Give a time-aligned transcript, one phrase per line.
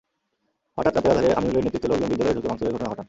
[0.77, 2.99] হঠাৎ রাতের আঁধারে আমিনুলের নেতৃত্বে লোকজন বিদ্যালয়ে ঢুকে ভাঙচুরের ঘটনা ঘটান।